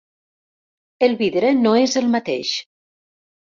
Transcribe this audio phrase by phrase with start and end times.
[1.09, 2.59] El vidre no és el mateix.